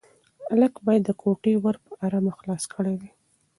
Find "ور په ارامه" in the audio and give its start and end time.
1.63-2.31